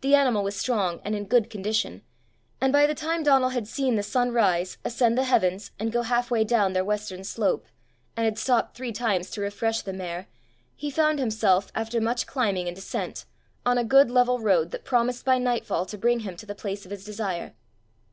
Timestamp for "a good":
13.76-14.08